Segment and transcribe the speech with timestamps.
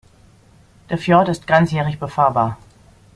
[0.89, 2.57] Der Fjord ist ganzjährig befahrbar.